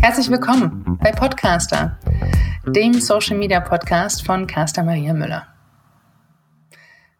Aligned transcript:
Herzlich 0.00 0.28
willkommen 0.28 0.98
bei 1.00 1.12
Podcaster, 1.12 2.00
dem 2.66 2.94
Social 2.94 3.36
Media 3.36 3.60
Podcast 3.60 4.26
von 4.26 4.48
Caster 4.48 4.82
Maria 4.82 5.12
Müller. 5.12 5.46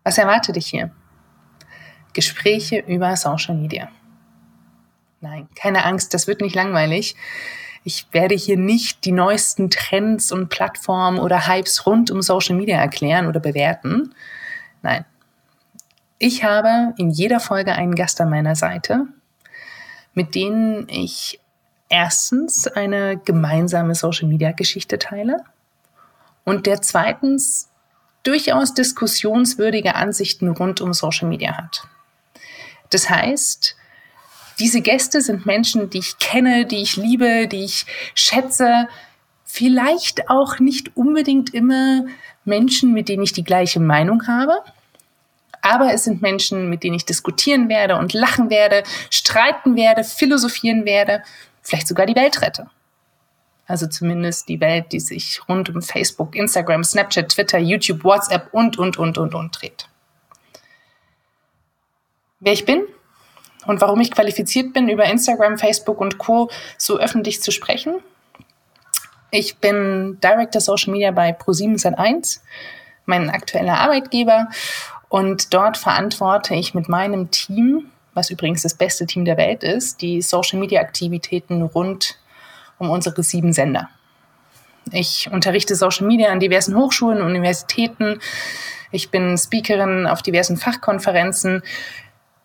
Was 0.02 0.18
erwartet 0.18 0.56
dich 0.56 0.66
hier? 0.66 0.90
Gespräche 2.14 2.78
über 2.80 3.14
Social 3.14 3.54
Media. 3.54 3.90
Nein, 5.20 5.46
keine 5.54 5.84
Angst, 5.84 6.12
das 6.12 6.26
wird 6.26 6.40
nicht 6.40 6.56
langweilig. 6.56 7.14
Ich 7.84 8.08
werde 8.10 8.34
hier 8.34 8.56
nicht 8.56 9.04
die 9.04 9.12
neuesten 9.12 9.70
Trends 9.70 10.32
und 10.32 10.48
Plattformen 10.48 11.20
oder 11.20 11.46
Hypes 11.46 11.86
rund 11.86 12.10
um 12.10 12.22
Social 12.22 12.56
Media 12.56 12.76
erklären 12.76 13.28
oder 13.28 13.38
bewerten. 13.38 14.12
Nein. 14.82 15.04
Ich 16.18 16.44
habe 16.44 16.94
in 16.96 17.10
jeder 17.10 17.40
Folge 17.40 17.72
einen 17.72 17.94
Gast 17.94 18.20
an 18.20 18.30
meiner 18.30 18.56
Seite, 18.56 19.06
mit 20.14 20.34
denen 20.34 20.88
ich 20.88 21.40
erstens 21.90 22.66
eine 22.66 23.18
gemeinsame 23.18 23.94
Social 23.94 24.26
Media 24.26 24.52
Geschichte 24.52 24.98
teile 24.98 25.44
und 26.44 26.66
der 26.66 26.80
zweitens 26.80 27.68
durchaus 28.22 28.72
diskussionswürdige 28.72 29.94
Ansichten 29.94 30.48
rund 30.48 30.80
um 30.80 30.94
Social 30.94 31.28
Media 31.28 31.56
hat. 31.56 31.86
Das 32.90 33.10
heißt, 33.10 33.76
diese 34.58 34.80
Gäste 34.80 35.20
sind 35.20 35.44
Menschen, 35.44 35.90
die 35.90 35.98
ich 35.98 36.18
kenne, 36.18 36.64
die 36.64 36.82
ich 36.82 36.96
liebe, 36.96 37.46
die 37.46 37.64
ich 37.64 37.84
schätze. 38.14 38.88
Vielleicht 39.44 40.30
auch 40.30 40.58
nicht 40.60 40.96
unbedingt 40.96 41.52
immer 41.52 42.06
Menschen, 42.44 42.94
mit 42.94 43.10
denen 43.10 43.22
ich 43.22 43.32
die 43.32 43.44
gleiche 43.44 43.80
Meinung 43.80 44.26
habe. 44.26 44.62
Aber 45.66 45.92
es 45.92 46.04
sind 46.04 46.22
Menschen, 46.22 46.68
mit 46.68 46.82
denen 46.82 46.94
ich 46.94 47.04
diskutieren 47.04 47.68
werde 47.68 47.96
und 47.96 48.12
lachen 48.12 48.50
werde, 48.50 48.82
streiten 49.10 49.74
werde, 49.74 50.04
philosophieren 50.04 50.84
werde, 50.84 51.22
vielleicht 51.62 51.88
sogar 51.88 52.06
die 52.06 52.14
Welt 52.14 52.40
rette. 52.42 52.70
Also 53.66 53.88
zumindest 53.88 54.48
die 54.48 54.60
Welt, 54.60 54.92
die 54.92 55.00
sich 55.00 55.40
rund 55.48 55.68
um 55.74 55.82
Facebook, 55.82 56.36
Instagram, 56.36 56.84
Snapchat, 56.84 57.30
Twitter, 57.30 57.58
YouTube, 57.58 58.04
WhatsApp 58.04 58.48
und, 58.52 58.78
und, 58.78 58.96
und, 58.96 59.18
und, 59.18 59.34
und 59.34 59.60
dreht. 59.60 59.88
Wer 62.38 62.52
ich 62.52 62.64
bin? 62.64 62.86
und 63.66 63.80
warum 63.80 64.00
ich 64.00 64.10
qualifiziert 64.10 64.72
bin, 64.72 64.88
über 64.88 65.04
Instagram, 65.04 65.58
Facebook 65.58 66.00
und 66.00 66.18
Co. 66.18 66.50
so 66.78 66.98
öffentlich 66.98 67.42
zu 67.42 67.50
sprechen. 67.50 67.96
Ich 69.30 69.58
bin 69.58 70.18
Director 70.22 70.60
Social 70.60 70.92
Media 70.92 71.10
bei 71.10 71.32
ProSieben 71.32 71.76
Sat1, 71.76 72.40
mein 73.04 73.28
aktueller 73.28 73.78
Arbeitgeber. 73.80 74.48
Und 75.08 75.54
dort 75.54 75.76
verantworte 75.76 76.54
ich 76.54 76.74
mit 76.74 76.88
meinem 76.88 77.30
Team, 77.30 77.90
was 78.14 78.30
übrigens 78.30 78.62
das 78.62 78.74
beste 78.74 79.06
Team 79.06 79.24
der 79.24 79.36
Welt 79.36 79.62
ist, 79.62 80.02
die 80.02 80.22
Social 80.22 80.58
Media 80.58 80.80
Aktivitäten 80.80 81.62
rund 81.62 82.18
um 82.78 82.90
unsere 82.90 83.22
sieben 83.22 83.52
Sender. 83.52 83.88
Ich 84.92 85.28
unterrichte 85.32 85.74
Social 85.74 86.06
Media 86.06 86.30
an 86.30 86.40
diversen 86.40 86.76
Hochschulen 86.76 87.22
Universitäten. 87.22 88.20
Ich 88.92 89.10
bin 89.10 89.36
Speakerin 89.36 90.06
auf 90.06 90.22
diversen 90.22 90.56
Fachkonferenzen 90.56 91.62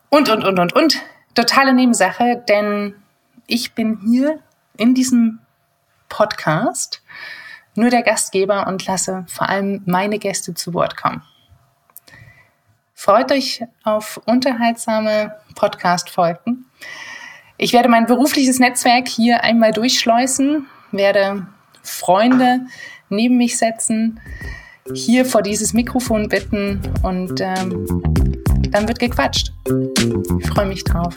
und, 0.10 0.30
und, 0.30 0.44
und, 0.44 0.60
und, 0.60 0.74
und. 0.74 1.02
Totale 1.36 1.74
Nebensache, 1.74 2.44
denn 2.50 2.96
ich 3.48 3.74
bin 3.74 4.00
hier 4.06 4.40
in 4.78 4.96
diesem 4.96 5.40
Podcast 6.10 7.02
nur 7.76 7.90
der 7.90 8.02
Gastgeber 8.02 8.68
und 8.68 8.86
lasse 8.86 9.26
vor 9.30 9.48
allem 9.48 9.82
meine 9.86 10.20
Gäste 10.20 10.54
zu 10.54 10.74
Wort 10.74 10.98
kommen. 10.98 11.24
Freut 13.04 13.32
euch 13.32 13.64
auf 13.84 14.22
unterhaltsame 14.28 15.34
Podcast-Folgen. 15.56 16.66
Ich 17.58 17.74
werde 17.74 17.90
mein 17.90 18.06
berufliches 18.06 18.60
Netzwerk 18.60 19.08
hier 19.08 19.44
einmal 19.44 19.72
durchschleusen, 19.72 20.68
werde 20.92 21.48
Freunde 21.82 22.60
neben 23.10 23.38
mich 23.38 23.58
setzen, 23.58 24.20
hier 24.94 25.26
vor 25.26 25.42
dieses 25.42 25.74
Mikrofon 25.74 26.30
bitten 26.30 26.80
und 27.02 27.42
ähm, 27.42 27.88
dann 28.70 28.88
wird 28.88 29.00
gequatscht. 29.00 29.52
Ich 30.40 30.48
freue 30.50 30.68
mich 30.68 30.84
drauf. 30.84 31.16